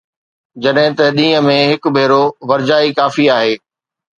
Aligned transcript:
جڏهن 0.63 0.91
ته 0.99 1.05
ڏينهن 1.17 1.45
۾ 1.49 1.57
هڪ 1.71 1.81
ڀيرو 1.95 2.23
ورجائي 2.49 2.89
ڪافي 2.99 3.25
آهي 3.37 3.53